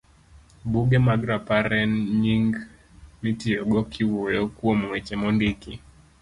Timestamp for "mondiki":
5.21-5.73